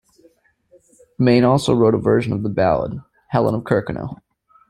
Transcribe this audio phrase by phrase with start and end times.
[1.19, 4.17] Mayne also wrote a version of the ballad, "Helen of Kirkconnel".